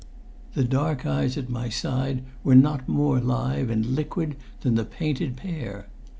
The 0.55 0.63
dark 0.63 1.05
eyes 1.05 1.37
at 1.37 1.47
my 1.47 1.69
side 1.69 2.23
were 2.43 2.55
not 2.55 2.89
more 2.89 3.19
live 3.19 3.69
and 3.69 3.85
liquid 3.85 4.35
than 4.61 4.73
the 4.73 4.83
painted 4.83 5.35
pair. 5.37 5.89